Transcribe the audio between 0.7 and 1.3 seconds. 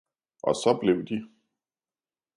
blev de